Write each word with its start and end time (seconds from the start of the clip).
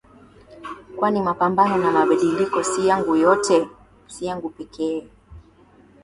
kwani 0.97 1.21
mapambano 1.21 1.77
na 1.77 1.91
mabadiliko 1.91 2.63
si 4.07 4.25
yangu 4.27 4.49
pekee 4.49 5.07